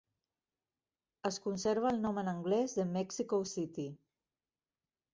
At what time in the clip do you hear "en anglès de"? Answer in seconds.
2.23-2.89